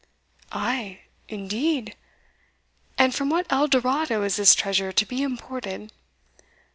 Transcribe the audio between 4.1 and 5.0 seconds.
is this treasure